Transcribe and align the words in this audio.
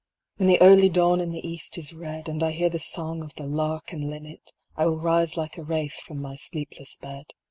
When 0.37 0.47
the 0.47 0.59
early 0.61 0.89
dawn 0.89 1.21
in 1.21 1.29
the 1.29 1.47
east 1.47 1.77
is 1.77 1.93
red, 1.93 2.27
And 2.27 2.41
I 2.41 2.53
hear 2.53 2.69
the 2.69 2.79
song 2.79 3.23
of 3.23 3.35
the 3.35 3.45
lark 3.45 3.93
and 3.93 4.09
linnet, 4.09 4.51
I 4.75 4.87
will 4.87 4.97
rise 4.99 5.37
like 5.37 5.59
a 5.59 5.63
wraith 5.63 5.93
from 5.93 6.19
my 6.19 6.35
sleepless 6.37 6.95
bed. 6.97 7.25